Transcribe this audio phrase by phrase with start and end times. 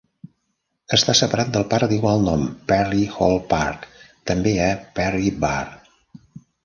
[0.95, 3.85] Està separat del parc d'igual nom Perry Hall Park,
[4.33, 6.31] també a Perry Barr.